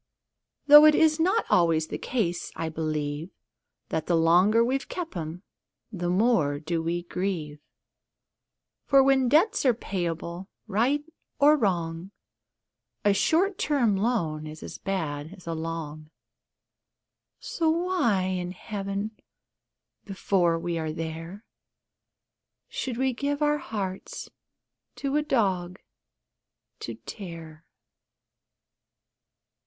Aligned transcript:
Though 0.65 0.85
it 0.85 0.95
is 0.95 1.19
not 1.19 1.45
always 1.47 1.85
the 1.89 1.99
case, 1.99 2.51
I 2.55 2.69
believe, 2.69 3.29
That 3.89 4.07
the 4.07 4.15
longer 4.15 4.65
we've 4.65 4.87
kept 4.89 5.15
'em, 5.15 5.43
the 5.91 6.09
more 6.09 6.57
do 6.59 6.81
we 6.81 7.03
grieve: 7.03 7.59
For, 8.87 9.03
when 9.03 9.29
debts 9.29 9.63
are 9.63 9.75
payable, 9.75 10.47
right 10.65 11.03
or 11.37 11.55
wrong, 11.55 12.09
A 13.05 13.13
short 13.13 13.59
time 13.59 13.95
loan 13.95 14.47
is 14.47 14.63
as 14.63 14.79
bad 14.79 15.35
as 15.35 15.45
a 15.45 15.53
long 15.53 16.09
So 17.39 17.69
why 17.69 18.23
in 18.23 18.53
Heaven 18.53 19.11
(before 20.05 20.57
we 20.57 20.79
are 20.79 20.91
there) 20.91 21.45
Should 22.69 22.97
we 22.97 23.13
give 23.13 23.43
our 23.43 23.59
hearts 23.59 24.31
to 24.95 25.15
a 25.15 25.21
dog 25.21 25.79
to 26.79 26.95
tear? 26.95 27.65